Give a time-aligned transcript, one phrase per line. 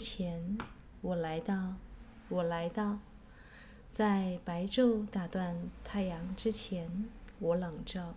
[0.00, 0.58] 前，
[1.00, 1.74] 我来到，
[2.28, 2.98] 我来到，
[3.86, 8.14] 在白昼打断太阳之前，我朗照。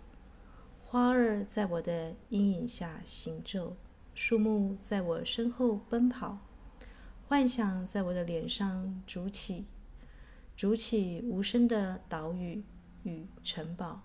[0.84, 3.76] 花儿在我的阴影下行走，
[4.14, 6.38] 树木在我身后奔跑，
[7.28, 9.66] 幻想在我的脸上筑起，
[10.56, 12.64] 筑起无声的岛屿
[13.02, 14.00] 与城堡。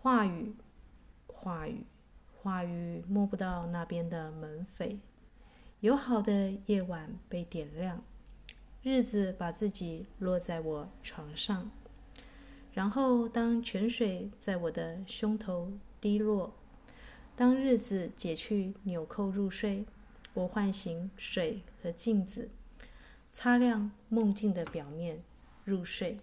[0.00, 0.54] 话语，
[1.26, 1.86] 话语，
[2.42, 4.98] 话语，摸不到那边的门扉。
[5.80, 8.02] 友好的夜晚被点亮，
[8.82, 11.70] 日子把自己落在我床上。
[12.72, 15.70] 然后，当泉水在我的胸头
[16.00, 16.52] 滴落，
[17.36, 19.86] 当日子解去纽扣入睡，
[20.34, 22.50] 我唤醒水和镜子，
[23.30, 25.22] 擦亮梦境的表面，
[25.64, 26.16] 入睡。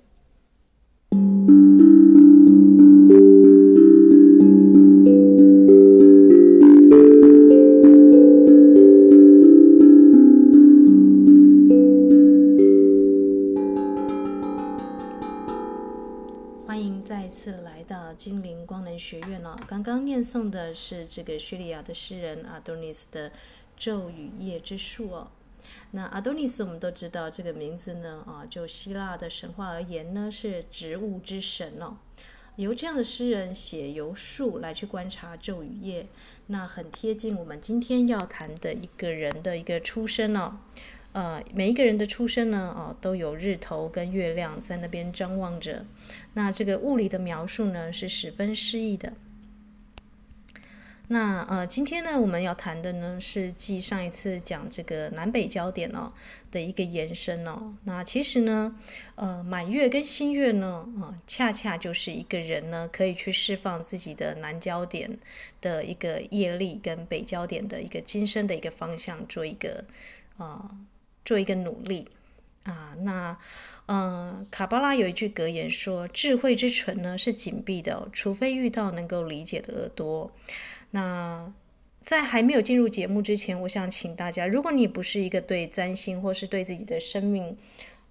[19.05, 23.31] 学院了，刚刚念诵的是这个叙利亚的诗人阿多尼斯的
[23.77, 25.27] 昼与夜之术哦。
[25.91, 31.97] 那阿多尼斯我们都知道这个名字呢啊，就希腊的神话而言呢，是植物之神哦。
[32.55, 36.07] 由这样的诗人写由术来去观察昼与夜，
[36.47, 40.57] 那很贴近我们今天要谈的一个人的一个出生哦。
[41.11, 45.85] 呃，每一个人的出生呢，哦，都有日头跟月亮在那边张望着。
[46.35, 49.11] 那这个物理的描述呢，是十分诗意的。
[51.07, 56.13] 那呃，今天呢，我们要谈的呢，是继上一次讲这个南北焦点哦
[56.51, 57.75] 的一个延伸哦。
[57.83, 58.75] 那其实呢，
[59.15, 65.19] 呃，满月跟新月呢，啊、呃，恰恰就是一个人呢，可以去释放自己的南焦点
[65.59, 69.83] 的一个业力，跟北焦点的一个今生的一个方向，做一个
[70.37, 70.69] 啊。
[70.69, 70.77] 呃
[71.25, 72.07] 做一个努力
[72.65, 73.35] 啊，那
[73.87, 80.31] 嗯、卡巴拉有一句格言说：“智慧之唇呢是紧闭的，除非遇到能够理解的耳朵。”
[80.91, 81.53] 那
[82.01, 87.55] 在还没有进入节目之前，我想请大家，如果你不是一个对占星或是对自己的生命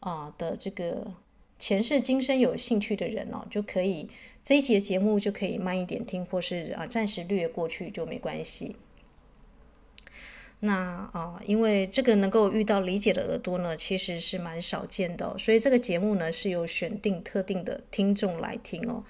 [0.00, 1.12] 啊的这个
[1.58, 4.08] 前世今生有兴趣的人哦，就可以
[4.42, 8.76] 这一节节目就可以慢一点听，或是啊暂时略过去就没关系。
[10.60, 10.72] 那
[11.12, 19.04] 啊，因为这个能够遇到理解的耳朵呢，其实是蛮少见的，所以这个节目呢是有选定特定的听众来听哦。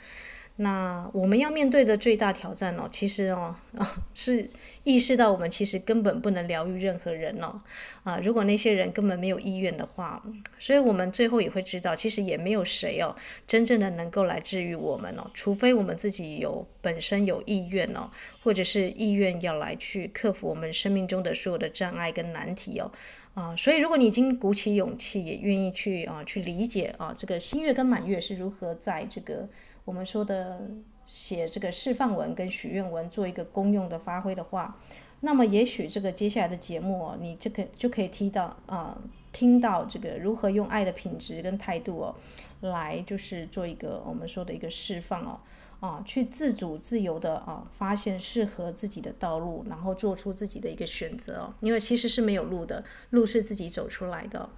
[0.56, 3.56] 那我们要面对的最大挑战哦，其实哦，
[4.14, 4.48] 是
[4.84, 7.60] 意识到我们其实根本不能疗愈任何人哦。
[8.04, 10.22] 啊，如果那些人根本没有意愿的话，
[10.56, 13.16] 所以我们最后也会知道，其实也没有谁哦，
[13.48, 18.08] 真正的能够来治愈我们哦，除非我们自己有本身有意愿哦，
[18.44, 22.88] 或者是意愿要来去克服我们生命中的所有的障碍跟难题哦。
[23.34, 29.48] 啊，所以如果你已经鼓起勇气，也愿意去啊，去理解啊，这个新月跟满月是如何在这个。
[29.84, 30.60] 我们说的
[31.06, 34.78] 写这个释放文跟许愿文做一个功用的发挥的话，
[35.20, 38.98] 那么也许这个接下来的节目哦，你这个就可以听到啊、
[39.32, 42.14] 听到这个如何用爱的品质跟态度哦，
[42.60, 45.40] 来就是做一个我们说的一个释放哦，
[45.80, 54.48] 啊，去自主自由的啊，发现适合自己的道路，然后做出自己的一个选择哦，因为其实是没有路的，路是自己走出来的。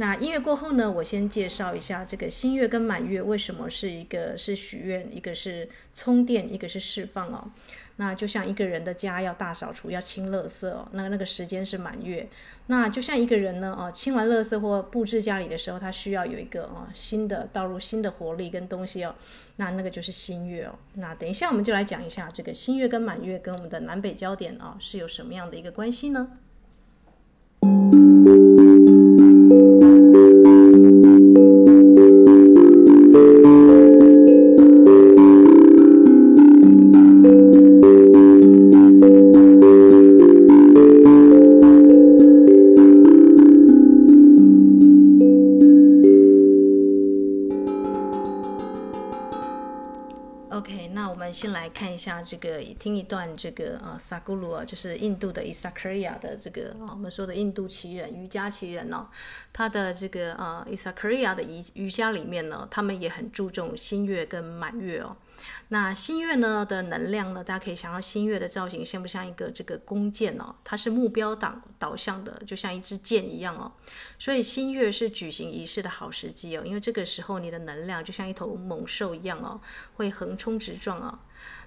[0.00, 7.50] 那音乐过后呢，我先介绍一下这个新月跟满月为什么是一个是许愿，一个是充电，一个是释放哦。
[7.96, 12.26] 那就像一个人的家要大扫除，要清垃圾哦，那那个时间是满月。
[12.68, 19.14] 那就像一个人呢，哦，清完垃圾或布置家里的时候，他需要有一个哦新的倒入新的活力跟东西哦，
[19.56, 20.78] 那那个就是新月哦。
[20.94, 26.38] 那等一下我们就来讲一下这个新月跟满月跟我们的南北焦点哦是有什么样的一个关系呢？
[52.00, 59.06] 下这个，听一段这个啊，萨古鲁啊，就是印度的伊萨克里亚的这个啊，我们说的印度奇人、瑜伽奇人哦，
[59.52, 65.16] 他的这个啊，伊萨克里亚的瑜瑜伽里面呢，他们也很注重新月跟满月哦。
[65.68, 70.54] 那新月呢的能量呢，大家可以想到新月的造型像不像一个这个弓箭哦？
[70.64, 73.72] 它是目标导导向的，就像一支箭一样哦。
[74.18, 79.60] 所以新月是举行仪式的好时机哦，因为这个时候你的能量就像一头猛兽一样哦，
[79.94, 81.18] 会横冲直撞哦。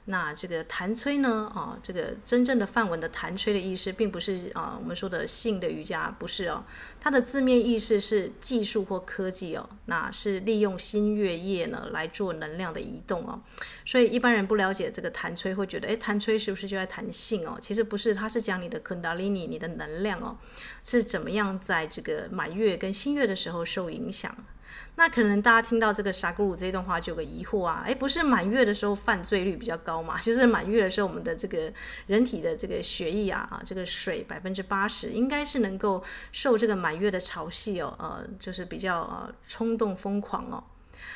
[0.06, 1.50] 那这个谭崔呢？
[1.56, 6.64] 啊，这个真正的梵文的谭崔的意思，并不是啊我们说的性的瑜伽，不是哦。
[7.00, 13.42] 它的字面意思是技术或科技哦，那是利用新月夜呢来做能量的移动哦。
[13.86, 17.58] 所以一般人不了解这个谭崔，会觉得，诶，谭崔是不是就在谈性哦？
[17.62, 20.38] 其实不是，它是讲你的昆达里尼，你的能量哦，
[20.84, 24.36] 是怎么样在这个满月跟新月的时候受影响。
[24.96, 30.20] 那可能大家听到这个沙古鲁这一段话就有个疑惑啊，诶，不是满月的时候犯罪率比较高嘛？
[30.22, 31.72] 就是满月的时候，我们的这个
[32.08, 40.64] 人体的这个血液啊啊，这个水百分之八十应该是能够受这个满月的潮汐哦，呃，就是比较呃冲动疯狂哦。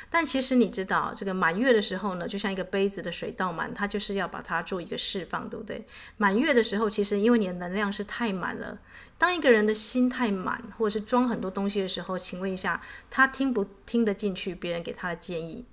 [0.10, 5.86] 但其实你知道，这个满月的时候呢，就像一个杯子的水倒满，它就是要把它做一个释放，对不对？
[6.18, 8.80] 满月的时候，其实因为你的能量是太满了。
[9.18, 15.66] 当一个人的心太满，或者是装很多东西的时候，请问一下，他听不听得进去别人给他的建议？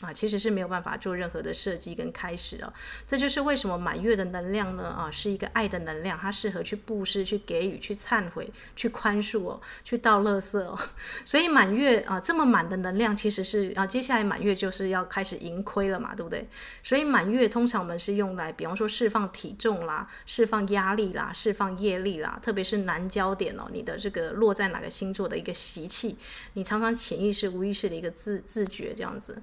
[0.00, 2.72] 啊，其实是没有办法做任何的设计跟开始哦。
[3.04, 4.84] 这就是为什么满月的能量呢？
[4.84, 10.78] 啊，是一个爱的能量，它适合去布施、去给予、去忏悔、去宽恕哦，去倒垃圾哦。
[11.26, 16.48] 所以满月啊，这么满的能量，其实是啊，接下来满月就是要开始盈亏了嘛，对不对？
[16.82, 26.16] 所以满月通常我们是用来，比方说释放体重啦、释放压力啦、释放业力啦，特别是南焦点哦，你的这个落在哪个星座的一个习气，
[26.52, 29.42] 你常常潜意识、无意识的一个自自觉这样子。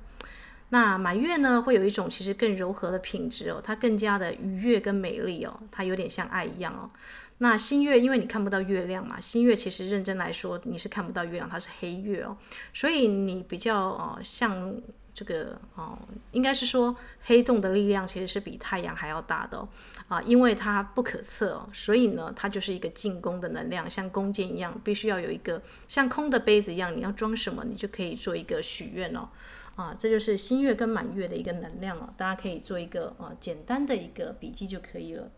[0.70, 6.90] 那满月呢，会有一种其实更柔和的品质哦，它更加的愉悦跟美丽哦，它有点像爱一样哦。
[7.38, 12.36] 那新月，因为你看不到月亮嘛，新月其实认真来说你是看不到月亮，它是黑月哦，
[12.74, 14.74] 所以你比较哦像
[15.14, 15.98] 这个哦，
[16.32, 19.68] 应该是说黑洞的力量其实是比太阳还要大的哦
[20.08, 29.30] 啊，因为它不可测哦，所以呢，它就是一个进攻的能量，像弓箭一样，必须要有一个像空的杯子一样，你要装什么，你就可以做一个许愿哦。
[29.76, 35.30] 啊，这就是新月跟满月的一个能量啊，大家可以做一个啊简单的一个笔记就可以了。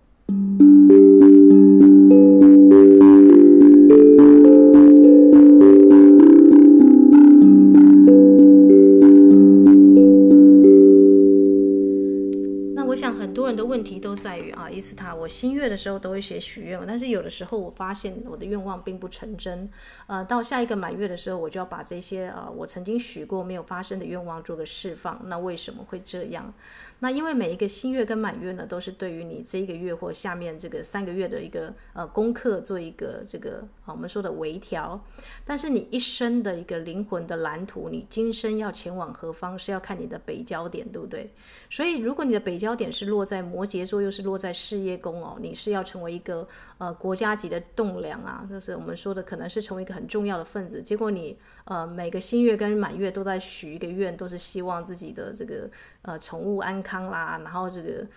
[14.17, 19.69] 在于啊，伊斯塔，我新月的时候都会写许愿，但是有的时候我发现我的愿望并不成真。
[20.07, 25.21] 呃，到下一个满月的时候，我就要把这些啊我曾经许过没有发生的愿望做个释放。
[25.25, 26.53] 那为什么会这样？
[26.99, 34.99] 那因为每一个新月跟满月呢，都是对于你这一个月或下面这个三个月的一个呃功课做一个这个啊我们说的微调。
[35.45, 41.31] 但是你一生的一个灵魂的蓝图，你今生要前往何方，是要看你的北焦点，对不对？
[41.69, 50.81] 所以如果你的北焦点是落在摩羯座又是落在事业宫哦，你是要成为一个呃国家级的栋梁啊，就是我们说的可能是成为一个很重要的分子。
[50.81, 55.69] 结果你呃每个新月跟满月都在许一个愿，都是希望自己的这个
[56.03, 58.07] 呃宠物安康啦，然后这个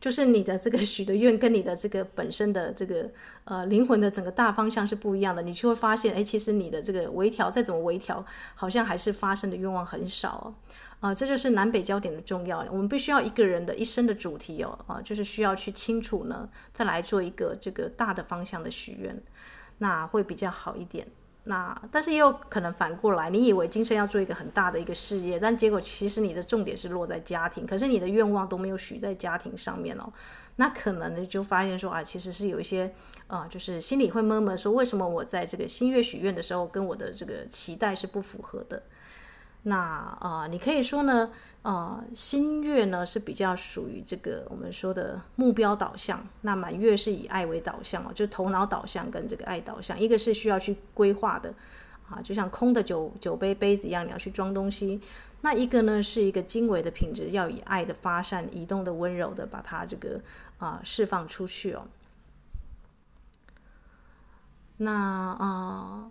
[0.00, 3.10] 就是你的这个 许的愿跟你的这个本身的这个
[3.44, 8.24] 呃灵魂的整个大方向是不一样的，你就会发现，哎，其实你的这个微调再怎么微调，
[8.54, 10.54] 好像还是发生的愿望很少哦。
[11.00, 12.64] 啊、这就是南北焦点的重要。
[12.70, 19.22] 我们必须要一个人的一生的主题哦，啊、就是需要去清楚呢，再来做一个这个大的方向的许愿，
[19.78, 21.06] 那会比较好一点。
[21.44, 30.12] 那但是也有可能反过来，你以为今生要做一个很大的一个事业，但结果其实你的重点是落在家庭，可是你的愿望都没有许在家庭上面哦。
[30.56, 32.92] 那可能呢就发现说啊，其实是有一些
[33.26, 38.82] 啊、就是心里会闷闷说，为什么我在这个新月许愿的时候，跟我的这个期待是不符合的。
[39.62, 51.52] 那啊、你可以说呢，呃，新月呢是比较属于这个我们说的目标导向，那满月是以爱为导向哦，就头脑导向跟这个爱导向，一个是需要去规划的
[52.08, 54.98] 啊，就像空的酒酒杯杯子一样，你要去装东西；
[55.42, 60.22] 那一个呢是一个经纬的品质，要以爱的发散、移动的温柔的把它这个
[60.56, 61.86] 啊、释放出去哦。
[64.78, 66.10] 那啊。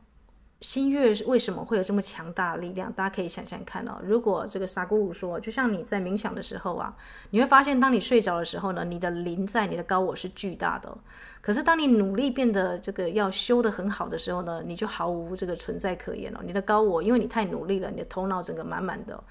[0.62, 2.92] 新月为什么会有这么强大的力量？
[2.92, 3.98] 大家可以想想看哦。
[4.04, 6.94] 如果这个萨古鲁说，就像你在冥想的时候啊，
[7.30, 10.98] 你会发现，当你睡着的时候呢，你的灵在、你的高我是巨大的。
[11.39, 16.42] 可是当你努力变得这个要修得很好的时候呢，你就毫无这个存在可言了。
[16.46, 19.24] 你的高我，因为你太努力了，你的头脑整个满满的。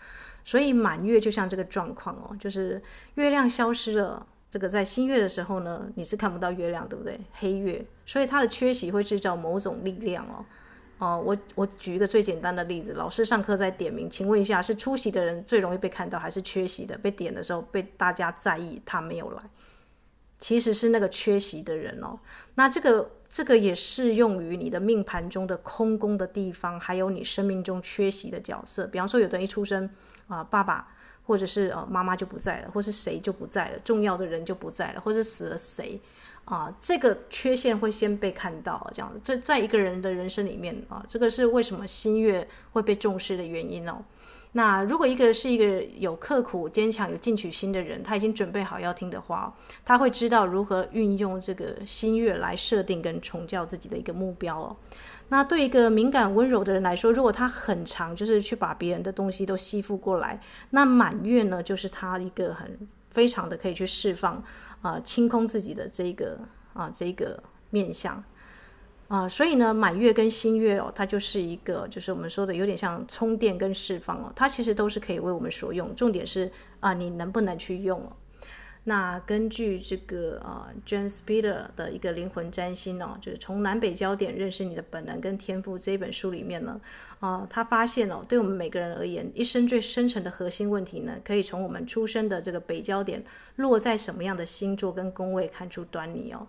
[0.44, 2.82] 所以满月就像这个状况哦，就是
[3.16, 4.26] 月亮消失了。
[4.50, 7.20] 这个在新月的时候呢，你是看不到月亮，对不对？
[7.34, 10.42] 黑月，所以它的缺席会制造某种力量哦。
[10.98, 19.42] 哦，我我举一个最简单的例子，老师上课在点名，请问一下，是出席的人最容易被看到，还是缺席的被点的时候被大家在意他没有来？
[20.40, 22.18] 其实是那个缺席的人哦。
[22.54, 28.86] 那这个这个也适用于你的命盘中的空宫的地方，还有你生命中缺席的角色。
[28.86, 29.88] 比方说，有的人一出生
[30.26, 30.96] 啊，爸爸
[31.28, 36.00] 或者是呃妈妈就不在了，或是谁就不在了，重要的人就不在了，或是死了谁
[36.46, 36.74] 啊？
[36.80, 39.20] 这个缺陷会先被看到，这样子。
[39.22, 44.02] 这在一个人的人生里面啊，这个是为什么新月会被重视的原因哦。
[44.52, 49.54] 那如果一个是一个有刻苦、坚强、有进取心的人，他已经准备好要听的话，
[49.84, 54.76] 他会知道如何运用这个新月来设定跟重教自己的一个目标哦。
[55.28, 62.78] 那对一个敏感温柔的人来说，如果他很长就是去把别人的东西都吸附过来，那满月呢，就是他一个很
[63.10, 64.42] 非常的可以去释放
[64.80, 66.38] 啊、清空自己的这个
[66.72, 68.22] 啊、这个面相。
[69.08, 75.96] 啊、所以呢，满月跟新月哦，它就是一个，就是我们说的有点像充电跟释放哦，它其实都是可以为我们所用。
[75.96, 78.12] 重点是啊、你能不能去用哦？
[78.88, 86.80] 那根据这个啊、James Peter 的一个灵魂占星哦，就是从南北焦点认识你的本能跟天赋这一本书里面呢，
[87.20, 93.22] 啊、他发现哦，对我们每个人而言，一生最深层的核心问题呢，可以从我们出生的这个北焦点
[93.56, 96.46] 落在什么样的星座跟宫位看出端倪哦。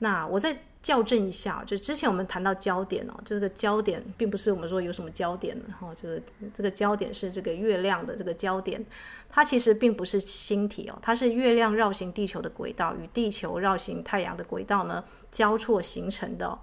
[0.00, 0.58] 那我再。
[0.82, 6.22] 校正一下，就之前我们谈到焦点哦，这个焦点并不是我们说有什么焦点，然后，这个
[6.54, 8.82] 这个焦点是这个月亮的这个焦点，
[9.28, 16.58] 它其实并不是星体哦，它是月亮绕行地球的轨道与地球绕行太阳的轨道呢交错形成的。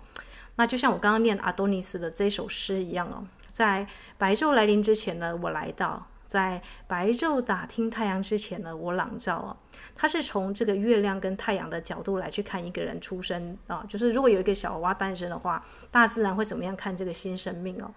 [0.56, 3.86] 那就像我刚刚念阿多尼斯的这首诗一样哦，在
[4.17, 6.08] 白昼来临之前呢，我来到。
[6.27, 9.57] 在白昼打听太阳之前呢，我朗照啊，
[9.96, 17.91] 他是从这个月亮跟太阳的角度来去看一个人出生啊，就是如果有一个小娃娃诞生的话，大自然会怎么样看这个新生命哦？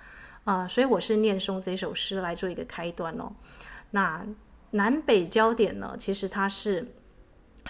[0.44, 3.32] 啊，所以我是念诵这首诗来做一个开端哦。
[3.90, 4.24] 那
[4.70, 6.94] 南北焦点呢，其实它是。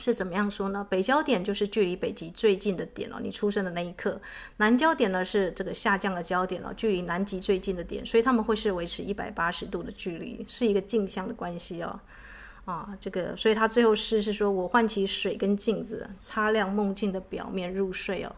[0.00, 0.86] 是怎么样说呢？
[0.88, 4.20] 北焦点就是距离北极最近的点哦，你出生的那一刻。
[4.56, 12.00] 南焦点呢是这个下降的焦点哦，距离南极最近的点，所以他们会是维持一百八十度的距离，是一个镜像的关系哦。
[12.64, 18.32] 啊，这个，所以他最后诗是说：“我唤起水跟镜子，擦亮梦境的表面入睡哦。”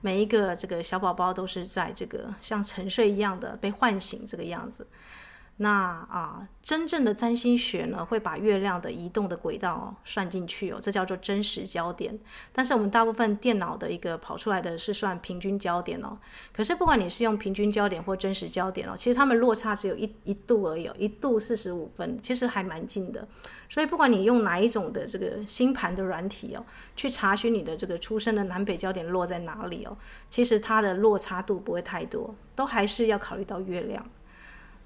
[0.00, 4.86] 每一个这个小宝宝都是在这个像沉睡一样的被唤醒这个样子。
[5.58, 12.18] 那啊，真正的占星学呢，会把月亮的移动的轨道哦，算进去哦，这叫做真实焦点。
[12.52, 16.18] 但是我们大部分电脑的一个跑出来的是算平均焦点哦。
[16.52, 23.24] 可是不管你是用平均焦点或真实焦点哦，其实它们落差只有一一度而已，一度四十五分，其实还蛮近的。
[23.68, 29.96] 所以不管你用哪一种的这个星盘的软体哦，去查询你的这个出生的南北焦点落在哪里哦，
[30.28, 34.04] 其实它的落差度不会太多，都还是要考虑到月亮。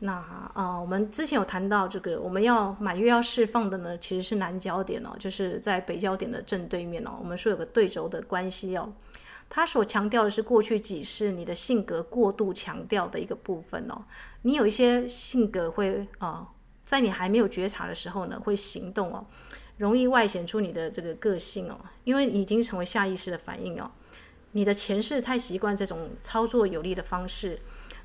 [0.00, 0.12] 那
[0.54, 7.16] 啊、我们之前有谈到这个，我们要满月要释放的呢，其实是南焦点哦，就是在北焦点的正对面哦。
[7.18, 8.92] 我们说有个对轴的关系哦，
[9.50, 14.04] 它所强调的是过去几世你的性格过度强调的一个部分哦。
[14.42, 16.46] 你有一些性格会啊、
[16.84, 19.26] 在你还没有觉察的时候呢，会行动哦，
[19.78, 23.90] 容易外显出你的这个个性哦，因为已经成为下意识的反应哦。
[24.52, 27.60] 你的前世太习惯这种操作有力的方式。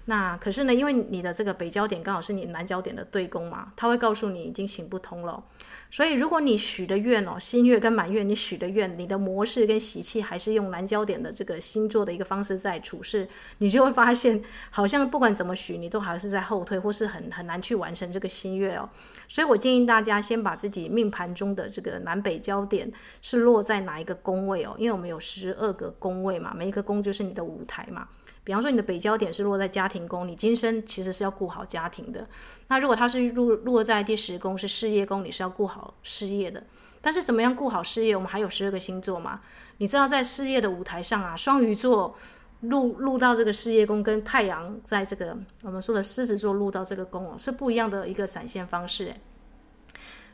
[0.05, 5.41] 那可是呢，因为你的这个北焦点刚好是你南焦点的对宫嘛，它会告诉你已经行不通了。
[5.89, 13.25] 所以如果你许的愿哦，新月跟满月你许的愿，你的模式跟习气还是用南焦点的这个星座的一个方式在处事，
[13.59, 18.89] 你就会发现好像不管怎么许，你都还是在后退，或是很很难去完成这个新月哦。
[19.29, 22.91] 所以我建议大家先把自己命盘中的这个南北焦点
[23.21, 28.09] 是落在哪一个宫位哦，因为我们有十二个宫位嘛，每一个宫就是你的舞台嘛。
[28.43, 32.27] 比方说，你的北焦点是落在家庭宫，你今生其实是要顾好家庭的。
[32.67, 36.61] 那如果它是落落在第十宫，是事业宫，你是要顾好事业的。
[37.01, 38.15] 但是怎么样顾好事业？
[38.15, 39.41] 我们还有十二个星座嘛？
[39.77, 42.15] 你知道，在事业的舞台上啊，双鱼座
[42.61, 49.13] 入入到这个事业宫，跟太阳在这个我们说的狮子座入到这个宫哦，是不一样的一个展现方式。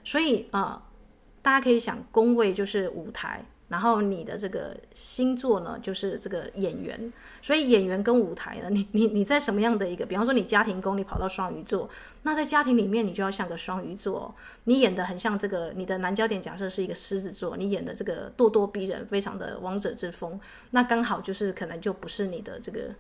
[0.04, 0.82] 所以啊、呃，
[1.42, 3.46] 大家可以想，宫位就是舞台。
[3.70, 11.90] 然后你的这个星座呢，就是这个演员，所以演员跟舞台呢，你你你在什么样的一个，比方说你家庭宫，你跑到双鱼座，
[12.24, 14.36] 那在家庭里面你就要像个双鱼座，
[14.66, 20.40] 你演的很像这个，你的男焦点假设是一个狮子座，你演的这个咄咄逼人，非常的王者之风，
[20.72, 22.96] 那刚好就是可能就不是你的这个。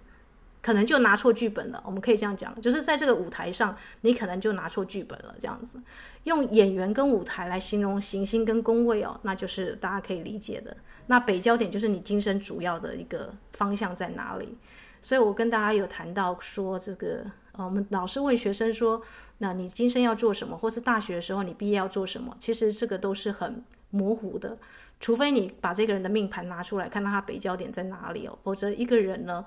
[0.61, 5.33] 可能就拿错剧本了，我们可以这样讲，就是在这个舞台上，你可能就拿错剧本了。
[5.39, 5.81] 这样子，
[6.25, 10.75] 用演员跟舞台来形容行星跟宫位哦，那就是大家可以理解的。
[11.07, 14.57] 那北焦点就是你今生主要的一个方向在哪里？
[15.01, 17.23] 所以我跟大家有谈到说，这个
[17.53, 19.01] 呃，我们老师问学生说，
[19.37, 22.35] 那你今生要做什么，或是大学的时候你毕业要做什么？
[22.37, 24.57] 其实这个都是很模糊的，
[24.99, 29.45] 除非你把这个人的命盘拿出来，看到他北焦点在哪里哦，否则一个人呢。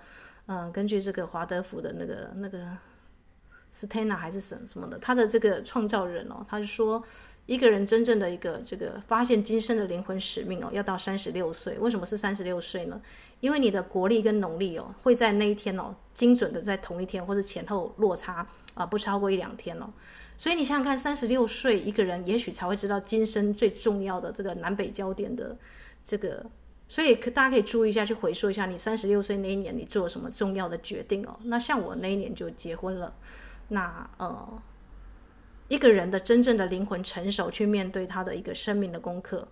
[0.53, 2.59] 嗯，根据这个华德福的那个那个
[3.73, 7.03] Stena 还是什什么的，他的这个创造人哦，他是说
[7.47, 11.79] 一个人真正的一个这个发现今生的灵魂使命哦，要到三十六岁。
[11.79, 13.01] 为什么是三十六岁呢？
[13.41, 19.91] 因为你的国历跟农历哦，会在那一天哦，精准的在同一天或者前后落差啊，不超过一两天哦。
[20.37, 25.57] 所以你想想看，三十六岁一个人，也许才会知道今生最重要的这个南北焦点的
[26.05, 26.45] 这个。
[26.93, 31.35] 所以可大家可以注意一下，去回溯一下你三十六岁那一年你做了什么重要的决定哦。
[31.45, 33.15] 那像我那一年就结婚了。
[33.69, 34.63] 那呃，
[35.69, 39.49] 一个人的真正的灵魂成熟，去面对他的一个生命的功课，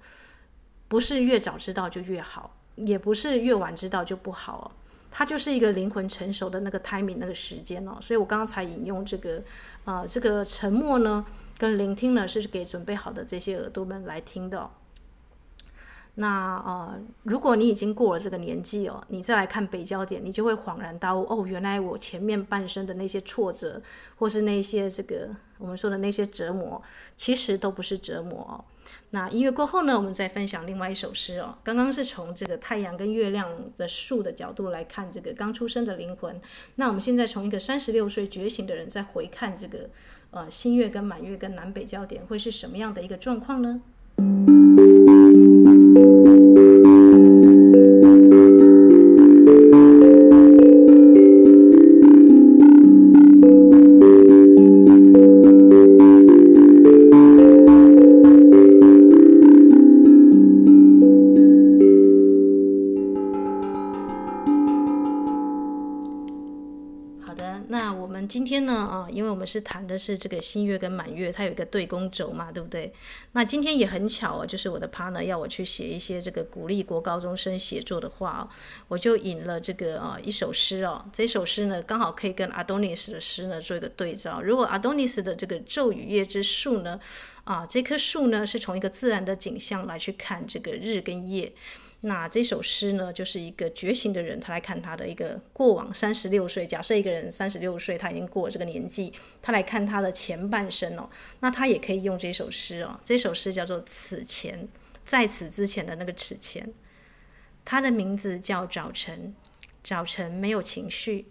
[0.87, 4.71] 不是越早知道就越好，也不是越晚知道就不好哦。
[5.11, 7.97] 他就是一个灵魂成熟的那个 timing 那个时间哦。
[8.03, 9.43] 所以我刚刚才引用这个，
[9.87, 11.25] 呃，这个沉默呢，
[11.57, 14.71] 跟聆听呢，是给准备好的这些耳朵们来听的。
[16.17, 23.81] 那呃，如果你已经过了这个年纪哦，你再来看北焦点，你就会恍然大悟哦，原来我前面半生的那些挫折，
[24.17, 26.83] 或是那些这个我们说的那些折磨，
[27.17, 28.65] 其实都不是折磨哦。
[29.13, 31.57] 那音乐过后呢，我们再分享另外一首诗哦。
[31.65, 36.41] 刚刚是从这个太阳跟月亮的树的角度来看这个刚出生的灵魂，
[36.77, 39.91] 那我们现在从一个三十六岁觉醒的人再回看这个
[40.33, 43.81] 呃新月跟满月跟南北焦点会是什么样的一个状况呢？
[47.31, 48.20] Thank you.
[68.31, 72.93] 今天呢，啊，因为我们是谈的是这个新月跟满月，它有一个对宫轴嘛，对不对？
[73.33, 78.43] 那今天也很巧哦，就是我的 partner 要我去写一些这个鼓励国高中生写作的话哦，
[78.87, 84.41] 我就引了这个啊一首诗哦，这首诗呢刚好可以跟 Adonis 的诗呢做一个对照。
[84.41, 87.01] 如果 Adonis 的这个昼与夜之树呢，
[87.43, 91.53] 啊这棵树呢是从一个自然的景象来去看这个日跟夜。
[92.03, 96.67] 那这首诗呢，就是一个觉醒的人，他来看他的一个过往三十六岁。
[96.67, 101.11] 假设一个人三十六岁，他已经过了这个年纪，他来看他的前半生哦。
[101.41, 102.99] 那他也可以用这首诗哦。
[103.05, 104.65] 这首诗叫做《此前》，
[105.05, 106.73] 在此之前的那个此前。
[107.67, 109.35] 他的名字叫早晨，
[109.85, 111.27] 早晨没有情绪，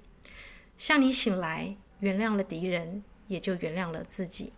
[0.78, 4.54] 像你醒来，原谅了敌人，也就原谅了自己。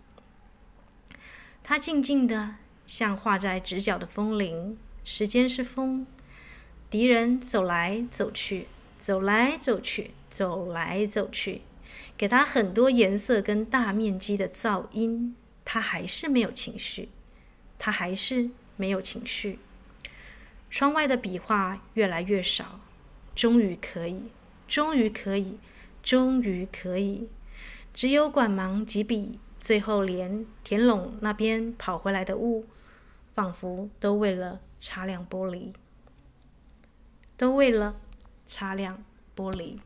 [1.64, 4.78] 他静静的，像画在直角的风铃。
[5.14, 6.08] 时间是风，
[6.90, 11.64] 敌人走来走去，走来走去，走来走去，
[12.16, 17.10] 给他很多颜色跟大面积的噪音，他还是没有情绪，
[17.78, 19.60] 他还是没有情绪。
[20.70, 22.80] 窗外的笔画越来越少，
[23.36, 24.22] 终于可以，
[24.66, 25.58] 终于可以，
[26.02, 27.28] 终于可以，
[27.94, 32.66] 只有管忙几笔，最后连田陇那边跑回来的雾，
[33.34, 34.60] 仿佛都为了。
[34.84, 35.76] 擦亮玻璃，
[37.38, 37.96] 都为了
[38.48, 39.04] 擦亮
[39.36, 39.78] 玻璃。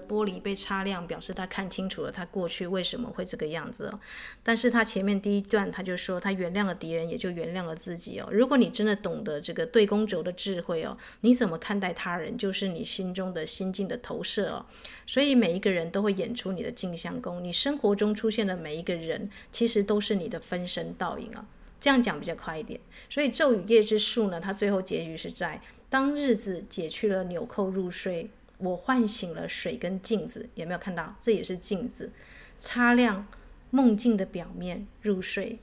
[0.00, 4.00] 玻璃被擦亮，表示他看清楚了他过去为什么会这个样子哦。
[4.42, 8.28] 但是他前面第一段他就说，他原谅了敌人，也就原谅了自己哦。
[8.30, 14.66] 如果你真的懂得这个对公轴的智慧哦，你怎么看待他人，就是你心中的心境的投射哦。
[15.06, 21.46] 所以每一个人都会演出你的镜像宫，你生活中出现的每一个人，其实都是你的分身倒影啊。
[21.78, 22.80] 这样讲比较快一点。
[23.10, 28.30] 所以昼与夜之树呢，它最后结局是在当日子解去了纽扣入睡。
[28.58, 31.16] 我唤醒了水跟镜子，有没有看到？
[31.20, 32.12] 这也是镜子，
[32.58, 33.26] 擦亮
[33.70, 35.58] 梦境的表面，入睡。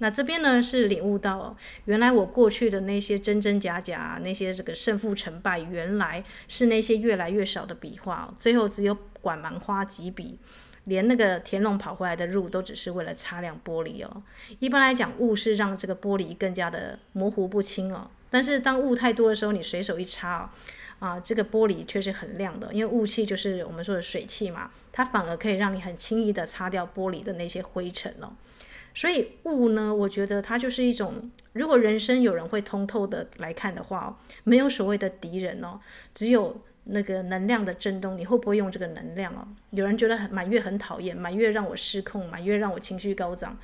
[0.00, 10.38] 那这边呢是领悟到哦，原来我过去的那些真真假假，那些这个胜负成败，原来是那些越来越少的笔画，最后只有管芒花几笔，
[10.84, 14.22] 连那个田龙跑回来的路都只是为了擦亮玻璃哦。
[14.60, 20.50] 一般来讲，雾是让这个玻璃更加的模糊不清哦，但是当雾太多的时候，你随手一擦哦。
[20.98, 28.32] 啊，这个玻璃确实很亮的，因为雾气就是我们说的水汽嘛，它反而可以让你很轻易的擦掉玻璃的那些灰尘哦。
[28.96, 34.10] 所以雾呢，我觉得它就是一种，如果人生有人会通透的来看的话哦，
[34.42, 35.78] 没有所谓的敌人哦，
[36.12, 39.46] 只有那个能量的震动，你会不会用这个能量哦？
[39.70, 43.56] 有人觉得很满月很讨厌，满月让我失控，满月让我情绪高涨，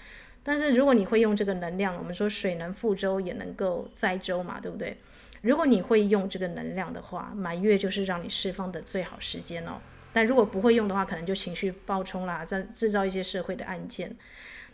[0.44, 4.96] 但是如果你会用这个能量，我们说水能覆舟，也能够载舟嘛，对不对？
[5.40, 9.80] 如果你会用这个能量的话，满月就是让你释放的最好时间哦。
[10.12, 14.14] 但如果不会用的话，可能就情绪暴冲啦，在制造一些社会的案件。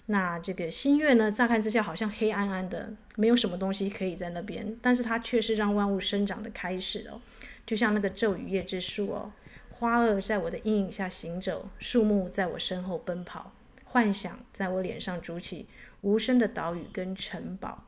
[0.06, 7.20] 那这个新月呢，乍看之下好像黑暗暗的，没有什么东西可以在那边，但是它却是让万物生长的开始哦。
[7.64, 9.32] 就像那个咒语夜之树哦，
[9.70, 13.52] 花儿在我的阴影下行走，树木在我身后奔跑，
[13.90, 15.66] 幻想在我脸上筑起
[16.02, 17.84] 无声的岛屿跟城堡。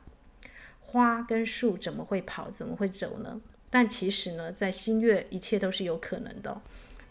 [0.81, 3.41] 花跟树怎么会跑，怎么会走呢？
[3.71, 6.61] 但其实呢，在新月，一切都是有可能的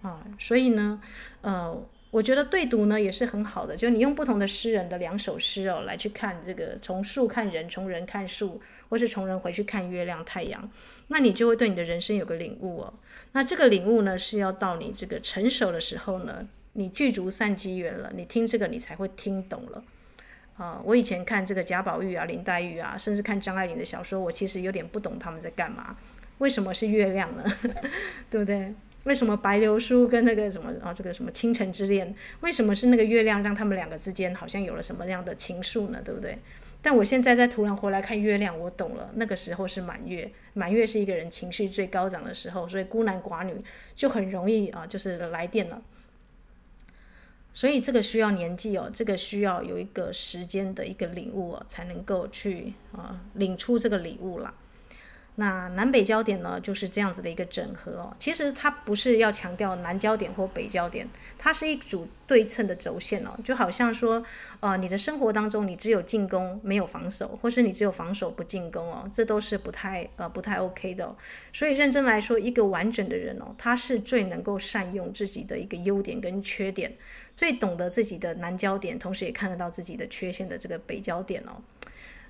[0.01, 0.25] 啊。
[0.37, 1.01] 所以呢，
[1.41, 1.87] 呃。
[2.11, 10.69] 我觉得对读呢也是很好的，就你用不同的诗人的两首诗哦来去看这个，从树看人，从人看树，或是从人回去看月亮、太阳，
[11.07, 12.93] 那你就会对你的人生有个领悟哦。
[13.31, 19.83] 那这个领悟呢是要到你这个成熟的时候呢，你具足善机缘了，你听这个你才会听懂了
[20.57, 20.81] 啊。
[20.85, 25.97] 我以前看这个贾宝玉啊、林黛玉啊，甚至看张爱玲的小说，我其实有点不懂他们在干嘛，
[26.37, 27.43] 为什么是月亮呢？
[28.29, 28.73] 对不对？
[29.03, 35.99] 为什么白流苏跟那个什么啊，这个什么倾城之恋，为什么是那个月亮让他们两个之间好像有了什么样的情愫呢？
[36.05, 36.37] 对不对？
[36.83, 43.53] 但我现在再突然回来看月亮，我懂了，那个时候是满月，满月是一个人情绪最高涨的时候，所以孤男寡女
[43.95, 45.81] 就很容易啊，就是来电了。
[47.53, 54.53] 所以这个需要年纪哦，这个需要有一个时间的一个领悟哦，才能够去啊领出这个礼物啦。
[55.35, 58.13] 那南北焦点呢，就是这样子的一个整合哦。
[58.19, 63.31] 其实它不是要强调南焦点或北焦点，它是一组对称的轴线哦。
[63.43, 64.21] 就好像说，
[64.59, 71.15] 呃，你的生活当中你只有进攻没有防守，或是你只有防守不进攻哦，这都是不太呃不太 OK 的哦。
[71.53, 76.93] 所以认真来说，一个完整的人哦，他是最能够善用自己的一个优点跟缺点，
[77.41, 81.59] 最懂得自己的南焦点，同时也看得到自己的缺陷的这个北焦点哦。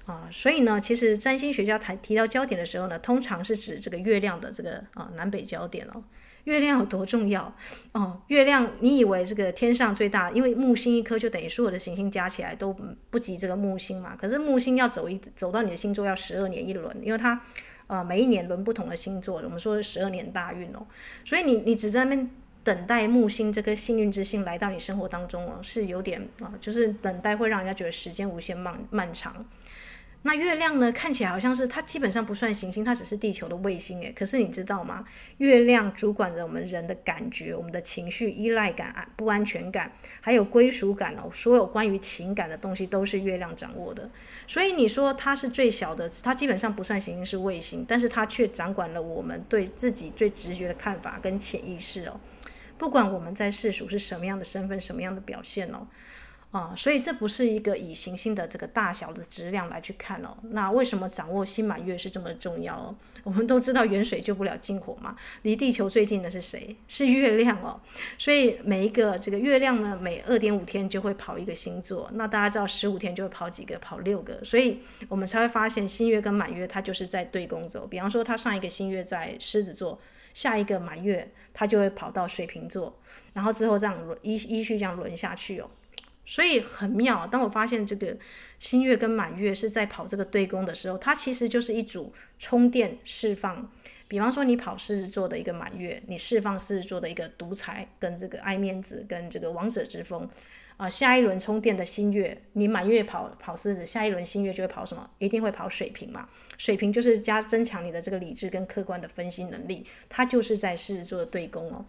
[0.05, 6.01] 啊，所以呢，其实占星学家谈提到焦点的时候呢，通常是指这个月亮的这个啊南北焦点哦。
[6.45, 7.53] 月亮有多重要？
[7.91, 12.73] 哦，月亮，你以为这个天上最大，因为木星一颗就等于所有的行星加起来都
[13.09, 14.15] 不及这个木星嘛。
[14.15, 17.41] 可是木星要走一走到你的星座要十二年一轮，因为它
[17.87, 20.87] 呃每一年轮不同的星座，我们说十二年大运哦。
[21.25, 22.27] 所以你你只在那
[22.63, 29.45] 等待木星这颗幸运之星来到你生活当中哦，是有点啊，就是等待会让人家觉得时间无限漫漫长。
[30.23, 30.91] 那月亮呢？
[30.91, 34.13] 看起来好像是它基本上不算行星，它只是地球的卫星诶。
[34.15, 35.03] 可是你知道吗？
[35.39, 41.27] 月亮主管着我们人的感觉、我们的情绪、依赖感、不安全感，还有归属感哦。
[41.33, 44.07] 所有关于情感的东西都是月亮掌握的。
[44.45, 52.19] 所以你说它是最小的，它基本上不算行星，是卫星，但是它却掌管了我们对自己最直觉的看法跟潜意识哦。
[52.81, 55.85] 不管我们在世俗是什么样的身份、什么样的表现哦。
[56.49, 60.35] 啊、所以这不是一个以行星的这个大小的质量来去看哦。
[60.49, 62.95] 那为什么掌握新满月是这么重要哦？
[63.23, 66.75] 我们都知道远水救不了近火嘛，离地球最近的是谁？
[66.89, 67.79] 是月亮哦。
[68.17, 72.09] 所以每一个这个月亮呢，每二点五天就会跑一个星座。
[72.15, 73.77] 那大家知道十五天就会跑几个？
[73.77, 74.43] 跑六个。
[74.43, 77.87] 所以我们才会发现新月跟满月它就是在对宫走。
[77.87, 79.97] 比方说，它上一个新月在狮子座，
[80.33, 82.99] 下一个满月它就会跑到水瓶座，
[83.33, 85.69] 然后之后这样轮依依序这样轮下去哦。
[86.25, 88.15] 所以很妙，当我发现这个
[88.59, 93.69] 新月跟满月是在跑这个对宫的时候，它其实就是一组充电释放。
[94.07, 100.29] 比方说，你跑狮子座的一个满月，你释放狮子座的一个独裁跟这个爱面子跟这个王者之风
[100.81, 100.89] 啊。
[100.89, 105.09] 下一轮充电的新月，你满月跑跑狮子，下一轮新月就会跑什么？
[105.19, 106.27] 一定会跑水瓶嘛。
[106.57, 111.85] 水瓶就是加增强你的这个理智跟客观的分析能力，它就是在狮子座的对宫哦。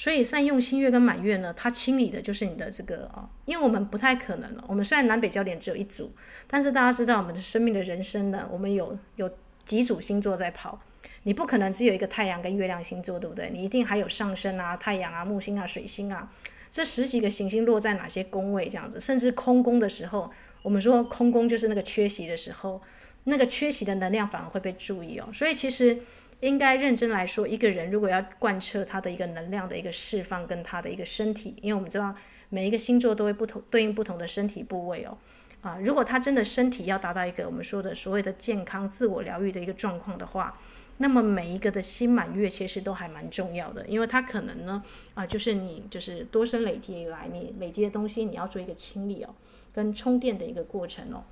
[0.00, 4.64] 所以善用新月跟满月呢，它清理的就是你的这个啊，因为我们不太可能了。
[4.68, 6.12] 我们虽然南北焦点只有一组，
[6.46, 9.28] 但是大家知道我们的生命的人生呢，我们有有
[9.64, 10.80] 几组星座在跑，
[11.24, 13.50] 你不可能只有一个太阳跟月亮星座，对不对？
[13.52, 16.30] 你一定还有上升啊、太阳啊、木星啊、水星啊，
[16.70, 20.30] 这十几个行星落在哪些宫位这样子，甚至空宫的时候，
[20.62, 22.80] 我们说空宫就是那个缺席的时候，
[23.24, 25.28] 那个缺席的能量反而会被注意哦。
[25.32, 25.98] 所以其实。
[26.40, 32.14] 应该认真来说，一个人如果要贯彻他的一个能量的一个释放，跟他的一个身体，因为我们知道
[32.48, 35.18] 每一个星座都会不同对应不同的身体部位哦，
[35.62, 40.56] 啊，如果他真的身体要达到一个我们说的所谓的健康、自我疗愈的一个状况的话，
[41.00, 44.82] 那么每一个的新满月其实都还蛮重要的，因为它可能呢，
[45.14, 49.34] 啊，就是你就是多生累积以来你累积的东西，你要做一个清理哦，
[49.72, 51.22] 跟充电的一个过程哦。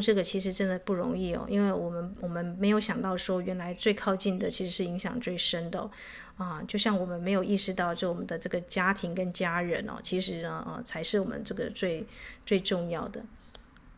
[0.00, 5.90] 这个其实真的不容易哦，因为我们我们没有想到说，原来最靠近的其实是影响最深的
[6.36, 12.06] 啊，就像我们没有意识到，就我们的这个家庭跟家人哦，其实呢，呃，才是我们这个最
[12.44, 13.24] 最重要的。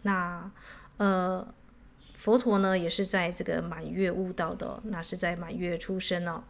[0.02, 0.50] 那
[0.96, 1.46] 呃，
[2.14, 6.42] 佛陀呢，也是在这个满月悟道的，那是在满月出生哦。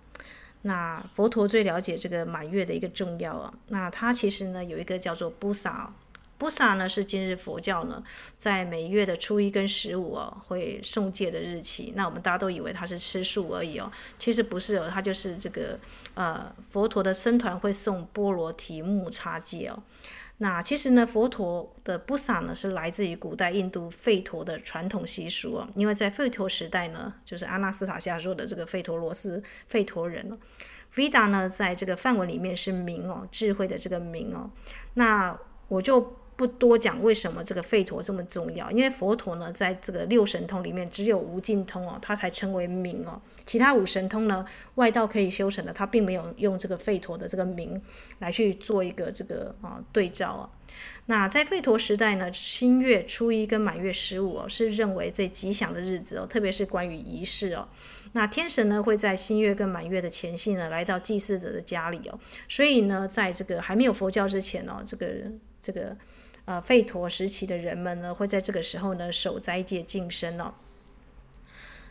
[0.63, 5.95] 那佛陀最了解这个满月的一个重要啊，那他其实呢，有一个叫做菩萨。
[6.39, 8.03] 布萨呢是今日佛教呢
[8.37, 11.93] 在每月的初一跟十五哦会送戒的日期。
[11.97, 15.79] 那我们大家都以为他是吃素而已哦，其实不是哦，他就是这个
[16.15, 19.83] 呃佛陀的僧团会送波罗提木叉戒哦。
[20.39, 30.37] 那其实呢，佛陀的布萨呢是来自于古代印度吠陀的传统习俗哦，因为在吠陀时代呢，就是阿纳斯塔夏说的这个吠陀罗斯吠陀人哦
[30.95, 34.51] ，Veda 呢在这个梵文里面是明哦，智慧的这个明哦，
[34.93, 35.35] 那
[35.69, 36.15] 我就。
[36.37, 43.21] 不多讲为什么这个吠陀这么重要，因为佛陀呢，在这个六神通里面只有无尽通哦，他才称为明哦。
[43.47, 44.45] 其他五神通呢，
[44.75, 47.81] 外道可以修成的，他并没有用这个吠陀的这个明
[48.19, 50.51] 来去做一个这个啊对照啊。
[51.07, 57.67] 那在吠陀时代呢，新月初一跟满月十五哦，是认为最吉祥的日子哦，特别是关于仪式哦。
[58.13, 62.19] 那天神呢，会在新月跟满月的前夕呢，来到祭祀者的家里哦。
[62.49, 65.07] 所以呢，在这个还没有佛教之前哦，这个
[65.67, 65.97] 这个。
[66.49, 70.55] 呃，吠陀时期的人们呢，会在这个时候呢守斋戒净身哦。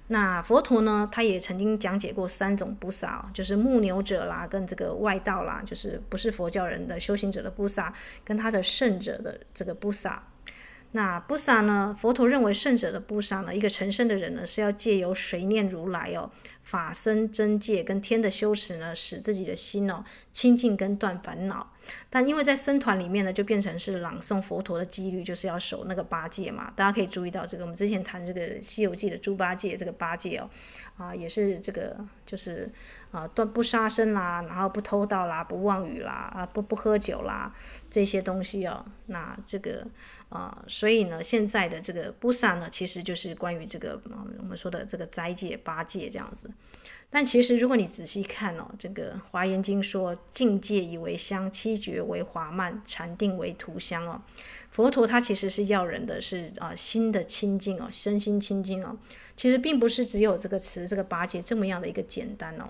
[0.07, 10.25] 那佛陀呢，他也曾经讲解过三种菩萨，就是牧牛者啦，跟这个外道啦，就是不是佛教人的修行者的菩萨，跟他的圣者的这个菩萨。
[10.95, 16.31] 那菩萨呢，佛陀认为圣者的菩萨呢，一个成圣的人呢，是要借由随念如来哦。
[16.63, 21.69] 法身真戒跟天的修持呢，使自己的心哦清净跟断烦恼。
[22.09, 26.71] 但因为在僧团里面呢，就变成是朗诵佛陀的几率，就是要守那个八戒嘛。
[26.75, 30.49] 大家可以注意到这个，我们之前谈这个《西游记》的猪八戒，这个八戒哦，
[30.97, 32.71] 啊，也是这个就是
[33.11, 37.53] 啊，断不杀生啦，然后不偷盗啦，不妄语啦，啊，不不喝酒啦，
[37.91, 38.83] 这些东西哦。
[39.05, 39.85] 那这个
[40.29, 46.49] 啊，所以呢，现在的这个菩萨呢，其实就是关于这个啊，我们说的这个斋戒八戒这样子。
[47.09, 54.21] 但其实，如果你仔细看哦，这个《华严经》说，净戒以为香，七觉为华曼，禅定为涂香哦。
[54.69, 58.97] 佛陀他其实是要人的是啊心的清净哦，身心清净哦。
[59.37, 62.69] 其实并不是只有这个持这个八戒这么样的一个简单哦。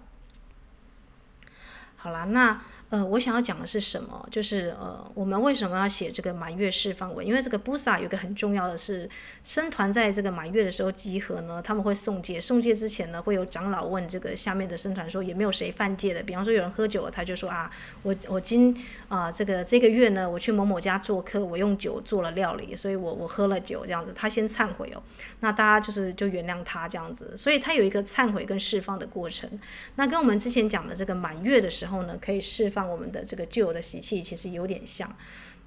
[1.95, 2.61] 好啦，那。
[2.95, 4.25] 呃，我想要讲的是什么？
[4.31, 7.27] 就是呃，我们为什么要写这个满月释放文？
[7.27, 9.09] 因为这个菩萨有个很重要的是，
[9.43, 12.39] 僧团在这个满月的时候集合呢，他们会诵戒。
[12.39, 16.23] 诵戒之前呢，会有长老问这个下面的僧团说，有没有谁犯戒的？
[16.23, 17.69] 比方说有人喝酒，他就说啊，
[18.03, 18.73] 我我今
[19.09, 25.01] 啊、这个这个月呢，我去某某家做客，我用酒做了料理，所以我我喝了酒这样子，他先忏悔哦。
[25.39, 29.49] 那大家就是就原谅他这样子，所以他有一个忏悔跟释放的过程。
[29.95, 32.69] 那跟我们之前讲的这个满月的时候呢，可以释。
[32.75, 35.13] 放我们的这个旧的习气，其实有点像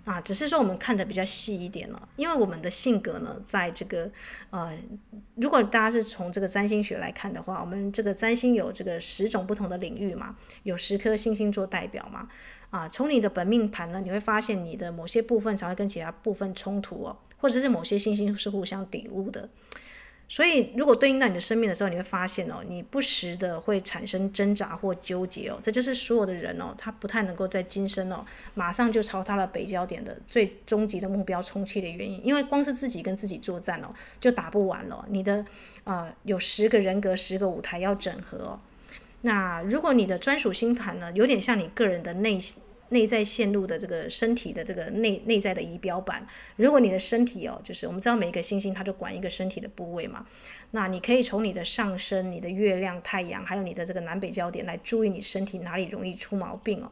[0.04, 2.08] 啊，只是说我们看的比较细一点了。
[2.16, 4.10] 因为我们的性格呢，在这个
[4.50, 4.72] 呃，
[5.34, 12.28] 如果大家是从这个占星学来看的话，我们这个占星有这个十种不同的领域嘛，有十颗星星做代表嘛。
[12.70, 19.48] 啊，从你的本命盘呢，你会发现你的某些部分才会跟其他部分冲突哦，或者是某些星星是互相抵触的。
[20.30, 33.88] 所以，如果对应到你的生命的时候，你会发现哦，你不时的会产生挣扎或纠结哦，这就是所有的人哦，他不太能够在今生哦，马上就朝他的北焦点的最终极的目标冲去的原因，因为光是自己跟自己作战哦，
[34.20, 35.02] 就打不完了。
[35.08, 35.44] 你的
[35.84, 38.60] 呃，有十个人格，十个舞台要整合哦。
[39.22, 42.62] 那如果你的专属星盘呢，有点像你个人的内心。
[42.90, 50.26] 内在线路的这个身体的这个内内在的仪表板，如果你的身体哦，就是我们知道每一个星星它就管一个身体的部位嘛，
[50.70, 56.90] 那你可以从你的上升、你的月亮、太阳，还有你的这个南北焦点来注意你身体哪里容易出毛病哦。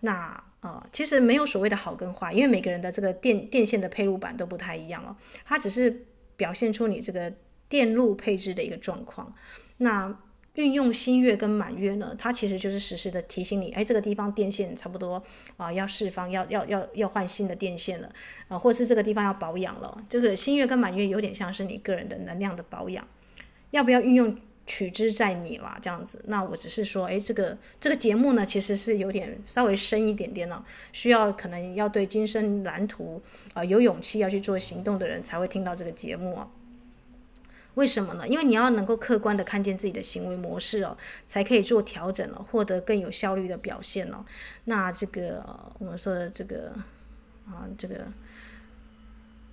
[0.00, 7.32] 那呃，其实没有所谓的好跟坏，因为每个人的这个电电线的配路板都不太一样哦，它只是表现出你这个
[7.68, 9.34] 电路配置的一个状况。
[9.78, 10.18] 那。
[10.56, 15.22] 运用新月跟满月呢，它其实就是实时的提醒你，哎，这个地方电线差不多
[15.56, 18.10] 啊，要释放，要要要要换新的电线了，
[18.48, 20.04] 啊，或者是这个地方要保养了。
[20.08, 23.06] 这个新月跟满月有点像是你个人的能量的保养，
[23.70, 26.24] 要不要运用取之在你啦，这样子。
[26.26, 33.20] 那我只是说，哎，这个这个节目呢，其实是有点稍微深一点点呢，需要可能要对今生蓝图
[33.52, 36.48] 啊有勇气要去做行动的人才会听到这个节目啊。
[37.76, 38.26] 为什么呢？
[38.26, 44.24] 因为你要能够客观的看见自己的行为模式哦，才可以做调整了，获得更有效率的表现哦。
[44.64, 45.44] 那这个
[45.78, 46.72] 我们说的这个
[47.46, 48.06] 啊，这个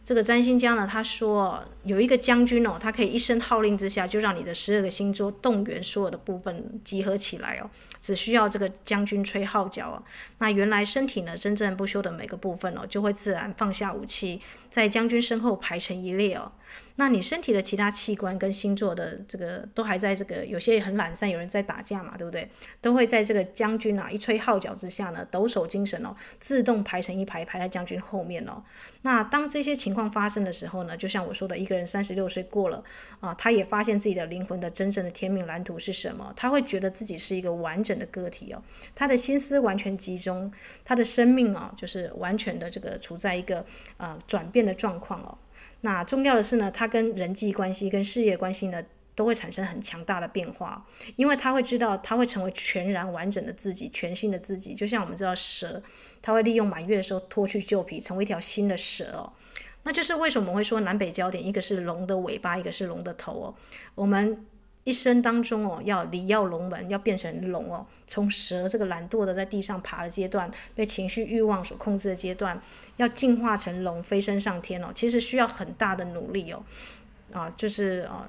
[0.02, 7.70] 这个占星家呢，他说有一个将军哦，他可以一声号令之下，就让你的十二个星座动员所有的部分集合起来哦，
[8.02, 10.04] 只需要这个将军吹号角哦，
[10.38, 16.50] 那原来身体呢真正不修的每个部分哦，就会自然放下武器，在将军身后排成一列哦。
[16.95, 22.47] 那你身体的其他器官跟星座的这个都还在这个，有些很懒散，有人在打架嘛，对不对？
[22.82, 28.63] 都会在这个将军啊一吹号角之下呢，抖擞精神哦，自动排成一排，排在将军后面哦。
[29.01, 32.84] 那当这些情况发生的时候呢，就像我说的，一个人三十六岁过了
[33.19, 36.32] 啊，他也发现自己的灵魂的真正的天命蓝图是什么？
[36.36, 38.62] 他会觉得自己是一个完整的个体哦，
[38.93, 40.51] 他的心思完全集中，
[40.86, 43.65] 他的生命哦，就是完全的这个处在一个
[43.97, 45.36] 呃转变的状况哦。
[45.82, 48.84] 那重要的是呢，他跟人际关系、跟事业关系呢，
[49.16, 50.86] 都会产生很强大的变化，
[51.16, 54.74] 因为他会知道，他会成为全然完整的自己，全新的自己。
[54.74, 55.82] 就像我们知道蛇，
[56.22, 59.32] 他会利用满月的时候脱去旧皮，成为一条新的蛇哦。
[59.84, 63.56] 那就是为什么我们会说南北焦点，一个是龙的尾巴，一个是龙的头哦。
[63.96, 64.46] 我们。
[64.86, 67.86] 一生当中哦，要离要龙门，要变成龙哦。
[68.06, 72.62] 从蛇这个懒惰的在地上爬的阶段，被情绪欲望所控制的阶段，
[72.98, 74.89] 要进化成龙，飞升上天哦。
[74.93, 76.62] 其实需要很大的努力哦。
[77.32, 78.28] 啊，就是啊，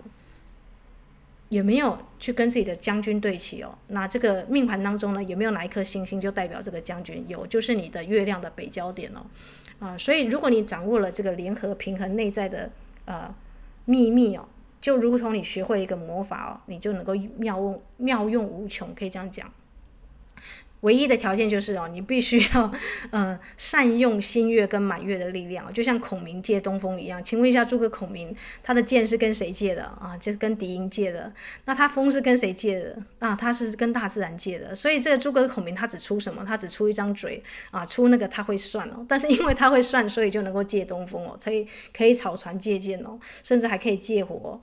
[1.48, 3.76] 有没有去跟自己的将军对齐哦？
[3.88, 7.24] 那这个命盘当中呢，有没有哪一颗星星就代表这个将军？
[7.26, 9.26] 有，就是你的月亮的北焦点哦。
[9.80, 12.70] 啊，所以如果你掌握了这个联合平衡内在的
[13.06, 13.34] 呃
[13.86, 14.48] 秘密哦。
[14.84, 19.50] 就如同你学会一个魔法哦，你就能够妙用妙用无穷，可以这样讲。
[20.84, 22.70] 唯一的条件就是哦，你必须要
[23.10, 27.24] 呃 善用新月跟满月的力量，就像孔明借东风一样。
[27.24, 30.14] 请问一下诸葛孔明，他的剑是跟谁借的啊？
[30.20, 31.32] 就是跟敌营借的。
[31.64, 32.98] 那他风是跟谁借的？
[33.18, 34.74] 啊，他是跟大自然借的。
[34.74, 36.44] 所以这个诸葛孔明他只出什么？
[36.44, 39.04] 他只出一张嘴啊，出那个他会算哦。
[39.08, 41.66] 但是因为他会算，所以就能够借东风哦，可以
[41.96, 44.60] 可以草船借箭哦，甚至还可以借火。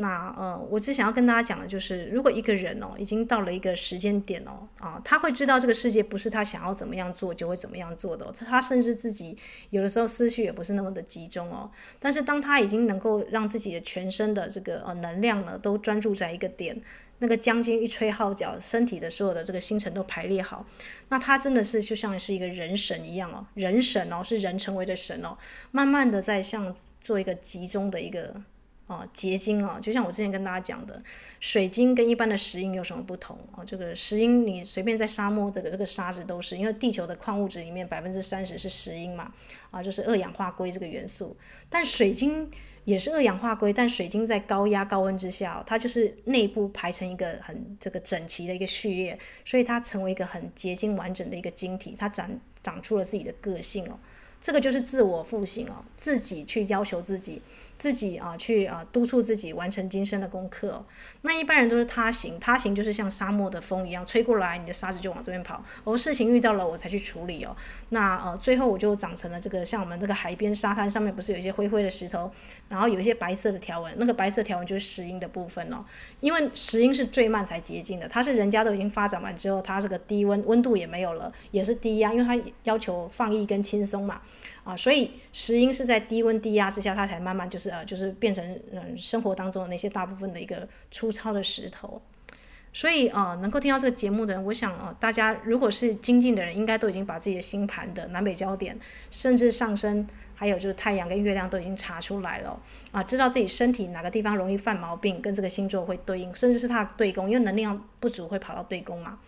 [0.00, 9.36] 那呃，我只想要跟大家讲的就是，如果一个人哦，已经到了一个时间点哦，啊，他会知道这个世界不是他想要怎么样做就会怎么样做的，他甚至自己
[9.68, 11.70] 有的时候思绪也不是那么的集中哦。
[11.98, 16.80] 但是当他已经能够让自己的全身的这个呃能量呢，都专注在一个点，
[17.18, 20.64] 那个将军一吹号角，身体的所有的这个星辰都排列好，
[21.10, 25.36] 那他真的是就像是一个人神一样哦，人神哦，是人成为的神哦，
[25.70, 28.42] 慢慢的在像做一个集中的一个。
[28.90, 31.00] 哦，结晶哦，就像我之前跟大家讲的，
[31.38, 33.64] 水晶跟一般的石英有什么不同哦？
[33.64, 39.32] 这个石英你随便在沙漠这个这个沙子都是，因为地球的矿物质里面百分之三十是石英嘛，
[39.70, 41.36] 啊，就是二氧化硅这个元素。
[41.68, 42.50] 但水晶
[42.84, 52.28] 也是二氧化硅，但水晶在高压高温之下，它就是内部排成一个很这个整齐的一个序列，所以它成为一个很结晶完整的一个晶体，它长
[52.60, 53.96] 长出了自己的个性哦。
[54.40, 57.40] 这个就是自我复兴哦，自己去要求自己。
[57.80, 60.84] 自己啊，去啊督促自己完成今生的功课。
[61.22, 65.64] 那一般人都是他行，他行就是像沙漠的风一样吹过来，你的沙子就往这边跑。
[65.84, 67.56] 而事情遇到了，我才去处理哦。
[67.88, 72.30] 那呃，最后我就长成了这个，像我们这个海边沙滩上面不是有一些灰灰的石头，
[72.68, 75.82] 然后有一些白色的条纹，那个白色条纹就是石英的部分哦。
[76.20, 84.20] 因为石英是最慢才结晶的，它是人家都已经发展完之后，它这个低温温度也没有了，也是低压，因为它要求放逸跟轻松嘛。
[84.64, 92.00] 啊，所以石英是在低温低压之下，它才慢慢就是呃，就是变成嗯生活当中的那些大部分的一个粗糙的石头。
[92.72, 98.78] 所以啊，能够听到这个节目的人，我想啊，大家如果是精进的人，应该都已经把自己的星盘的南北焦点，
[99.10, 102.56] 甚至上升，还有就是太阳跟月亮都已经查出来了
[102.92, 109.18] 啊，知道自己身体哪个地方容易犯毛病，跟这个星座会对应，甚至是它的对宫，因为能量不足会跑到对宫嘛。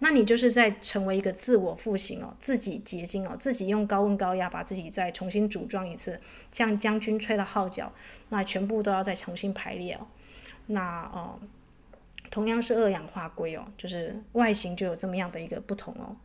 [0.00, 6.18] 那你就是在成为一个自我复兴哦，自己结晶哦，自己用高温高压把自己再重新组装一次，
[6.50, 7.92] 像将军吹了号角，
[8.30, 10.06] 那全部都要再重新排列哦。
[10.66, 11.38] 那哦，
[12.30, 16.16] 同样是二氧化硅哦，就是外形就有这么样的一个不同哦。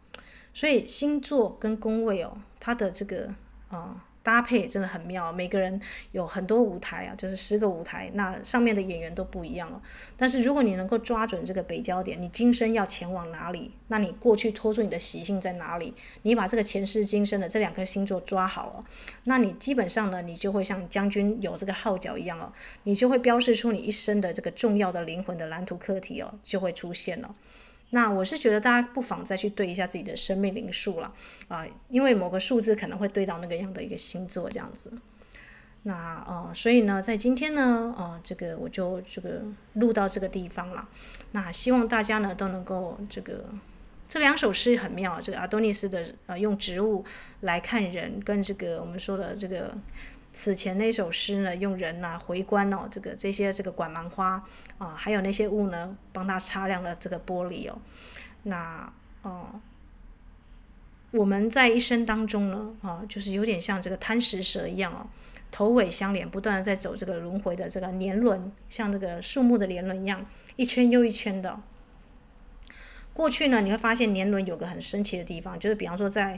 [0.53, 3.33] 所以星座跟宫位哦，它的这个
[3.67, 4.05] 啊。
[4.25, 5.79] 搭配真的很妙，每个人
[6.11, 9.79] 有很多舞台啊，就是十个舞台，那上面的演员都不一样了。
[10.17, 13.69] 但是如果你能够抓准这个北焦点，你今生要前往哪里？
[13.89, 15.93] 那你过去拖住你的习性在哪里？
[16.23, 18.83] 你把这个前世今生的这两颗星座抓好了，
[19.25, 22.51] 那你基本上呢，你就会像将军有这个号角一样哦，
[22.81, 27.35] 你就会标示出你一生的这个重要的灵魂的蓝图课题哦，就会出现了。
[27.91, 31.13] 那我是觉得大家不妨再去对一下自己的生命灵数了
[31.47, 34.91] 啊，因为某个数字可能会对到那个样的一个星座这样子。
[35.83, 40.89] 那呃，所以呢，在今天呢，呃，这个我就这个录到这个地方了。
[41.31, 43.45] 那希望大家呢都能够这个
[44.09, 47.05] 这两首诗很妙，这个阿多尼斯的呃用植物
[47.41, 49.77] 来看人，跟这个我们说的这个
[50.37, 54.43] 此前那首诗呢，用人呐、啊、回观哦，这个这些这个管芒花
[54.77, 57.77] 啊，还有那些雾呢，帮他擦亮了这个玻璃哦。
[58.43, 59.61] 那哦、
[61.11, 65.07] 我们在一生当中呢，啊，就是有点像这个贪食蛇一样哦，
[65.51, 70.25] 头尾相连，不断的在走这个轮回的这个年轮，像这个树木的年轮一样，
[70.57, 71.61] 一圈又一圈的。
[73.13, 76.37] 过去呢，你会发现年轮有个很神奇的地方，就是比方说在，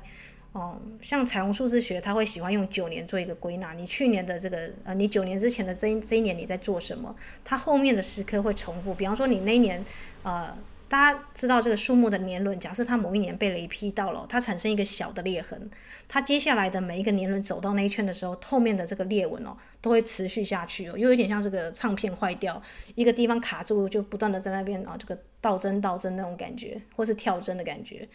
[0.54, 3.74] 哦、像彩虹数字学，他会喜欢用九年做一个归纳。
[3.74, 7.16] 你去年的这个，呃，你九年之前的这这一年你在做什么？
[7.44, 8.94] 它后面的时刻会重复。
[8.94, 9.84] 比方说你那一年，
[10.24, 10.58] 呃。
[10.90, 15.70] 大家知道这个树木的年轮，假设它某一年被雷劈到了，它产生一个小的裂痕，
[16.08, 22.62] 它接下来的每一个年轮走到那一圈的时候，后面的这个裂纹哦，都会持续下去哦，又有点像这个唱片坏掉，
[22.96, 28.08] 一个地方卡住，就不断的在那边啊，这个倒针倒针那种感觉，或是跳针的感觉，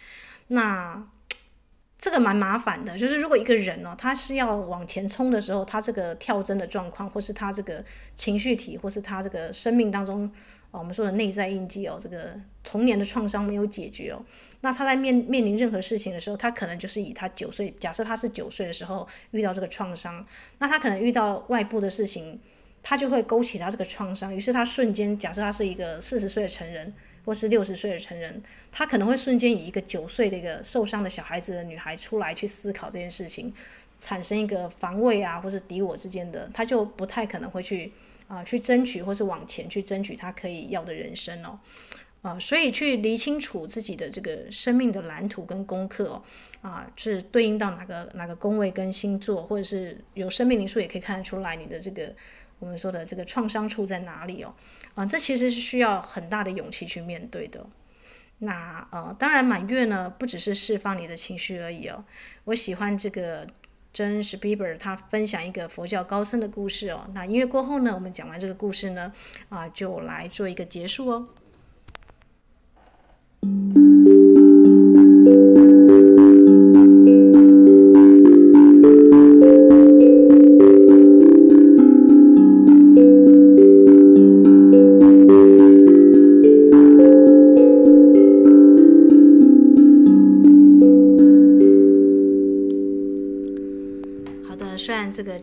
[0.46, 1.06] 那
[2.02, 7.82] 这个蛮麻烦的，就是如果一个人哦，他是要往前冲的时候，他这个跳针的状况，或是他这个
[8.16, 10.28] 情绪体，或是他这个生命当中。
[10.72, 12.34] 哦，我们说的内在印记哦，这个
[12.64, 14.24] 童年的创伤没有解决哦，
[14.62, 20.26] 那他在面面临任何事情的时候，他可能就是以他九岁，假设他是九岁的时候遇到这个创伤，
[20.58, 22.40] 那他可能遇到外部的事情，
[22.82, 26.92] 他就会勾起他这个创伤，于是他瞬间，假设他是一个四十岁的成人，
[27.24, 33.52] 或是六十岁的成人，他可能会瞬间以一个九岁的一个受伤的小孩子的女孩出来去思考这件事情，
[34.00, 37.92] 产生一个防卫啊，或是敌我之间的，他就不太可能会去。
[38.28, 41.58] 啊，去争取或是往前去争取他可以要的人生哦，
[42.22, 46.22] 啊，所以去理清楚自己的这个生命的蓝图跟功课哦，
[46.62, 52.10] 啊，是对应到哪个哪个宫位跟星座，或者是有生命灵数也可以看得出来你的这个
[52.62, 54.54] 我们说的这个创伤处在哪里哦，
[54.94, 57.66] 啊，这其实是需要很大的勇气去面对的。
[58.38, 62.04] 那呃，当然满月呢，不只是释放你的情绪而已哦，
[62.44, 63.46] 我喜欢这个。
[63.92, 67.06] 珍·史皮伯他分享一个佛教高僧的故事哦。
[67.12, 69.12] 那音乐过后呢，我们讲完这个故事呢，
[69.50, 71.28] 啊，就来做一个结束哦。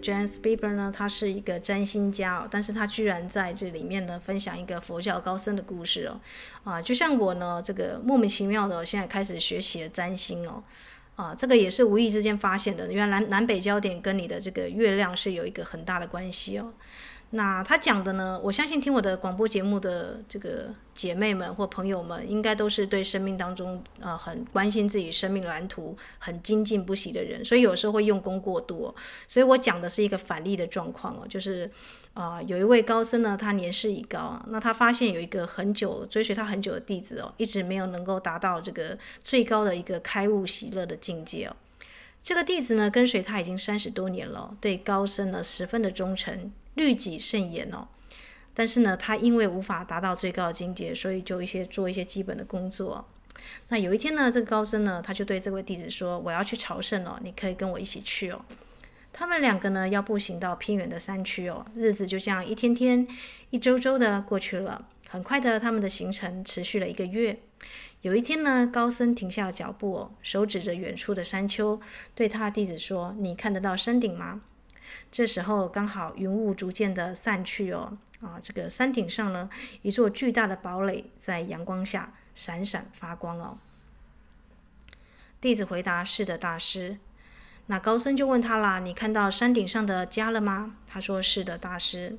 [0.02, 6.20] James Bieber 呢，他是一个占星家哦，但是他居然在这里面呢，分享一个佛教高僧的故事哦，
[6.64, 10.64] 啊，就像我呢，这个莫名其妙的现在开始学习了占星哦，
[11.16, 16.74] 啊，这个也是无意之间发现的，原来南南北焦点跟你的这个月亮是有一个很大的关系哦。
[17.32, 28.96] 那他讲的呢，我相信听我的广播节目的这个姐妹们或朋友们，应该都是对生命当中呃很关心自己生命蓝图、很精进不息的人，所以有时候会用功过度。
[29.28, 31.70] 所以我讲的是一个反例的状况哦，就是
[32.16, 41.56] 啊、有一位高僧呢，他年事已高，那他发现有一个很久追随他很久的弟子哦，一直没有能够达到这个最高的一个开悟喜乐的境界哦。
[42.24, 46.52] 这个弟子呢，跟随他已经三十多年了，对高僧呢十分的忠诚。
[46.80, 47.88] 律己慎言哦，
[48.56, 53.08] 但是呢，他因为无法达到最高的境界，所以就一些做一些基本的工作。
[53.68, 58.44] 那有一天呢，这个高僧呢，他就对这位弟子说：“我要去朝圣哦，你可以跟我一起去哦。”
[59.14, 63.08] 他们两个呢，要步行到偏远的山区哦，日子就这样一天天、
[63.50, 64.88] 一周周的过去了。
[65.08, 67.40] 很快的，他们的行程持续了一个月。
[68.02, 71.80] 有一天呢，高僧停下了脚步哦，手指着远处的山丘，
[72.14, 74.42] 对他的弟子说：“你看得到山顶吗？”
[75.12, 79.49] 这时候刚好云雾逐渐的散去哦，啊，这个山顶上呢，
[79.82, 83.57] 一座巨大的堡垒在阳光下闪闪发光哦。
[85.41, 86.97] 弟子回答：“是的，大师。”
[87.68, 92.18] 那高僧就问他啦：“你看到山顶上的家了吗？”他说：“是的，大师。”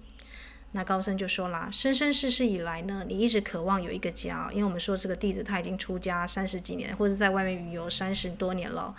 [0.72, 8.94] 那高僧就说啦：“生生世世以来呢，你一直渴望有一个家，因为我们说这个弟子他已经出家三十几年，或者在外面旅游三十多年了。”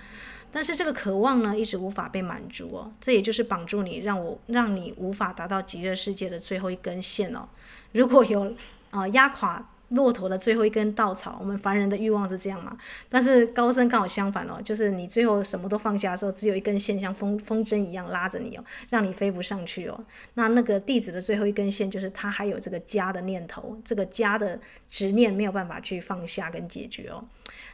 [0.54, 7.48] 但是这个渴望呢，一直无法被满足哦，这也就是绑住你，让我让你无法达到极乐世界的最后一根线哦。
[7.94, 8.44] 如果有
[8.90, 12.78] 啊、呃、压垮骆驼的最后一根稻草，我们凡人的欲望是这样嘛？
[13.08, 20.04] 但是高僧刚好相反哦，就是你最后什么都放下的时候，只有一根线像风风筝一样拉着你哦，让你飞不上去哦。
[20.34, 27.24] 那那个弟子的最后一根线，就是他还有这个家的念头，这个家的执念没有办法去放下跟解决哦。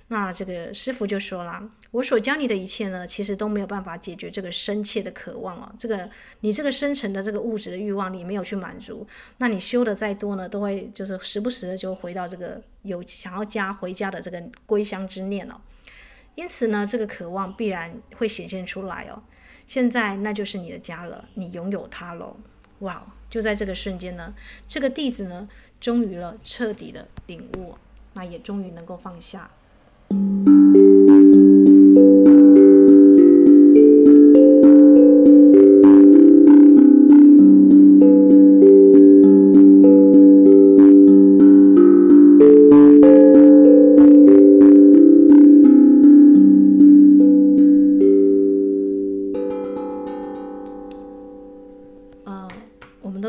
[0.09, 5.75] 那这个师傅就说了，我所教你的一切呢，其实都没有办法解决这个深切的渴望哦。
[5.77, 9.05] 这个你这个深层的这个物质的欲望，你没有去满足，
[9.37, 15.59] 那你修的再多呢，都会就是时不时的就回到这个有想要家回家的这个归乡之念哦。
[16.35, 19.21] 因此呢，这个渴望必然会显现出来哦。
[19.65, 22.37] 现在那就是你的家了，你拥有它喽。
[22.79, 23.05] 哇！
[23.29, 24.33] 就在这个瞬间呢，
[24.69, 25.49] 这个弟子呢，
[25.81, 27.75] 终于了彻底的领悟，
[28.13, 29.49] 那也终于能够放下。
[30.09, 31.76] あっ。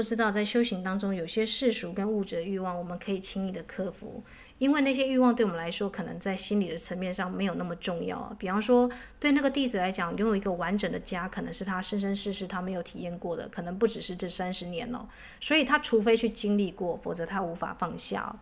[0.09, 4.25] 知道在修行当中，有些世俗跟物质的欲望，我们可以轻易的克服，
[4.57, 8.35] 因为那些欲望对我们来说，可能在心理的层面上没有那么重要。
[8.39, 8.91] 比方说，
[9.21, 15.07] 对那个弟子来讲，拥有一个完整的家，可能是他生生世世他没有体验过的，可能不只是这三十年了。
[15.41, 18.35] 所以他除非去经历过，否则他无法放下。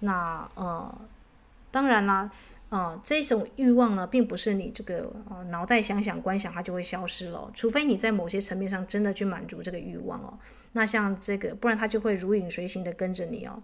[0.00, 0.98] 那呃，
[1.70, 2.30] 当然啦。
[2.72, 10.38] 啊、这种欲望呢，并不是你这个呃脑袋想想观想它就会消失了，除非你在某些层面上真的去满足这个欲望哦。
[10.72, 13.62] 那像这个，不然它就会如影随形的跟着你哦。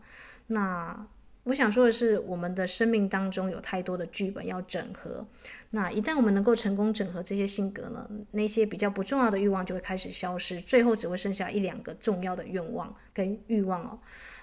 [0.48, 1.06] 那
[1.44, 5.26] 我想说的是，我们的生命当中有太多的剧本要整合。
[5.70, 13.98] 那一旦我们能够成功整合这些性格呢，那些比较不重要的欲望就会开始消失，最后只会剩下一两个重要的愿望跟欲望哦。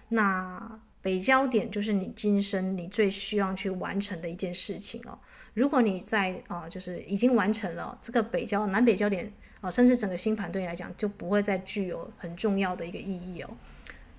[0.09, 0.82] 那。
[1.06, 5.16] 北焦点就是你今生你最希望去完成的一件事情哦。
[5.53, 9.32] 如果你在啊，就是已经完成了这个北交南北焦点
[9.62, 13.51] 啊，甚至整个星盘对你来讲就不会再具有很重要的一个意义哦。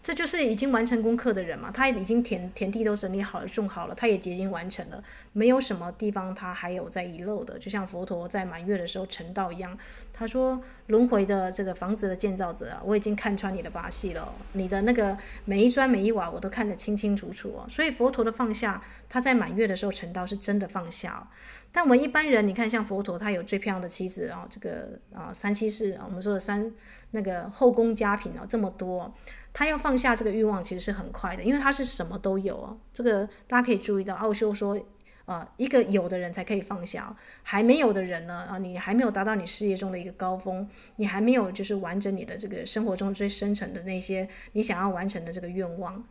[0.07, 5.03] 这就是已经完成功课的人嘛，他已经田田地都整理好了，种好了，他也结晶完成了，
[5.33, 7.59] 没有什么地方他还有在遗漏的。
[7.59, 9.77] 就像佛陀在满月的时候成道一样，
[10.13, 17.61] 他说轮回的这个房子的建造者，我已经看穿你的把戏了，你的那个每一砖每一瓦我都看得清清楚楚。
[17.69, 21.29] 所以佛陀的放下，他在满月的时候成道是真的放下。
[21.73, 26.73] 但我们一般人，你看像佛陀，他有最漂亮的妻子啊，这个啊三妻四，我们说的三
[27.11, 29.13] 那个后宫佳品啊这么多。
[29.59, 32.79] 他要放下这个欲望，其实是很快的，因为他是什么都有哦。
[32.93, 34.77] 这个大家可以注意到，奥修说，
[35.25, 46.05] 啊、呃，一个有的人才可以放下，还没有的人呢，啊，你还没有达到你事业中的一个高峰，你还没有就是完成你的这个生活中最深层的那些你想要完成的这个愿望，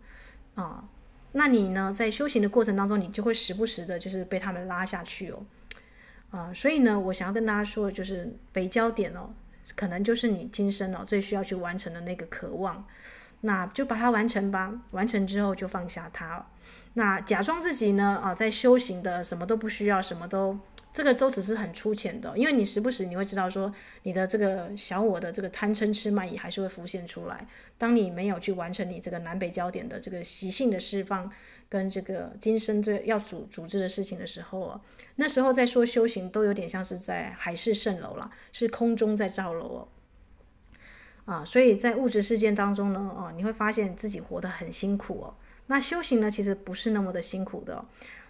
[0.56, 0.84] 啊，
[1.34, 5.46] 那你呢，在修行的过程当中，你就会时不时的就是被他们拉下去哦，
[6.32, 9.30] 啊，所以呢，我想要跟大家说的就是北焦点哦，
[9.76, 12.84] 可能就是你今生哦最需要去完成的那个渴望。
[13.46, 16.44] 那就把它完成吧，完成之后就放下它。
[16.96, 20.58] 那假装自己呢啊，在修行的什么都不需要，什么都
[20.92, 23.72] 这个都只是很粗浅的，因为你时不时你会知道说，
[24.04, 27.46] 你的这个小我的这个贪嗔痴慢疑还是会浮现出来。
[27.78, 31.30] 当你没有去完成你这个南北焦点的这个习性的释放，
[31.70, 34.82] 跟这个今生最要组组织的事情的时候啊，
[35.18, 39.88] 那时候再说修行都有点像是在海市蜃楼了，是空中在造楼哦。
[41.26, 45.34] 啊，所以在物质世界当中呢，啊，你会发现自己活得很辛苦哦。
[45.68, 47.84] 那修行呢，其实不是那么的辛苦的。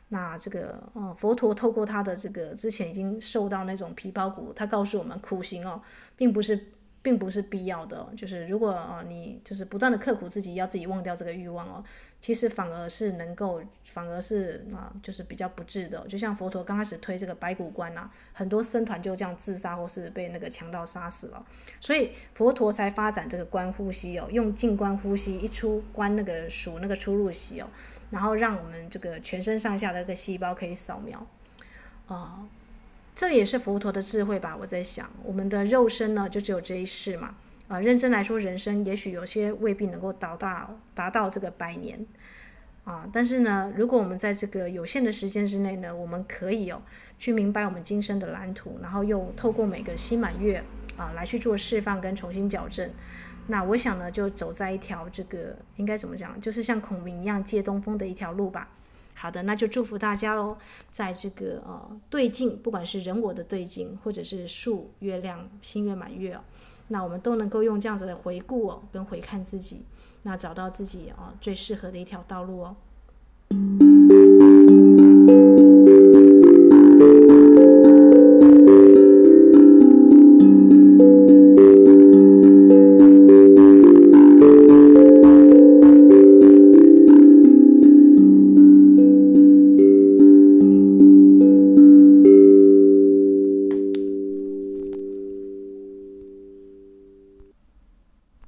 [0.09, 5.81] 那这个，嗯，佛陀透过他的这个之前已经受到那种皮包骨，他告诉我们，苦行哦，
[6.15, 6.71] 并不是。
[7.05, 11.83] 并不是必要的，就是如果啊，你就是不断的刻苦自己，要自己忘掉这个欲望哦，
[12.19, 16.03] 其实反而是能够，反而是啊，就是比较不智的。
[16.07, 21.45] 就像佛陀刚开始推这个白骨观呐，很多僧团就这样自杀或是被那个强盗杀死了，
[21.79, 27.69] 所以佛陀才发展这个观呼吸哦，用静观呼吸，一出观那个数那个出入息哦，
[28.09, 31.27] 然后让我们这个全身上下的这个细胞可以扫描
[32.07, 32.47] 啊。
[33.15, 34.57] 这也是佛陀的智慧吧？
[34.59, 37.33] 我在想，我们的肉身呢，就只有这一世嘛。
[37.67, 42.05] 啊、认真来说，人生也许有些未必能够达到达到这个百年
[42.83, 43.09] 啊。
[43.11, 46.81] 但是呢，如果我们在这个有限的时间之内呢，我们可以哦，
[47.17, 50.61] 去明白我们今生的蓝图，然后又透过每个新满月
[50.97, 52.91] 啊来去做释放跟重新矫正。
[53.47, 58.69] 那我想呢，就走在一条这个应该怎么讲，就是像孔明一样借东风的一条路吧。
[59.17, 60.55] 好的，那就祝福大家喽，
[60.91, 66.41] 在这个呃对镜，不管是人我的对镜，或者是树月亮、新月满月哦，
[66.89, 69.85] 那我们都能够用这样子的回顾哦，跟回看自己，
[70.23, 72.75] 那找到自己、哦、最适合的一条道路哦。